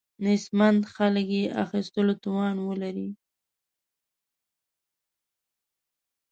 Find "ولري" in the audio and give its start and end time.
2.67-3.09